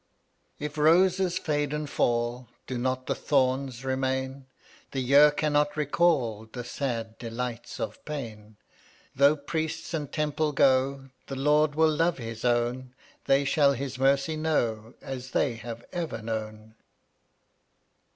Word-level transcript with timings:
$}mav 0.59 0.65
If 0.65 0.77
roses 0.79 1.37
fade 1.37 1.71
and 1.73 1.87
fall, 1.87 2.47
Do 2.65 2.79
not 2.79 3.05
the 3.05 3.13
thorns 3.13 3.85
remain? 3.85 4.45
C/ 4.45 4.45
The 4.93 4.99
year 5.01 5.29
cannot 5.29 5.77
recall 5.77 6.47
The 6.51 6.63
sad 6.63 7.19
delights 7.19 7.79
of 7.79 8.03
pain. 8.03 8.55
Though 9.15 9.35
priest 9.35 9.93
and 9.93 10.11
temple 10.11 10.53
go, 10.53 11.09
The 11.27 11.35
Lord 11.35 11.75
will 11.75 11.95
love 11.95 12.17
his 12.17 12.43
own; 12.43 12.95
They 13.25 13.45
shall 13.45 13.73
His 13.73 13.99
mercy 13.99 14.35
know 14.35 14.95
As 15.03 15.29
they 15.29 15.53
have 15.57 15.85
ever 15.91 16.23
known. 16.23 16.73